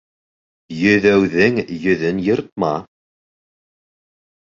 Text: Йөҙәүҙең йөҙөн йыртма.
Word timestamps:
Йөҙәүҙең 0.77 1.59
йөҙөн 1.83 2.21
йыртма. 2.29 2.71